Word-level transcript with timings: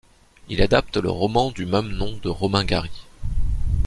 Il 0.49 0.63
adapte 0.63 0.97
le 0.97 1.11
roman 1.11 1.51
du 1.51 1.67
même 1.67 1.89
nom 1.89 2.17
de 2.23 2.29
Romain 2.29 2.65
Gary. 2.65 2.89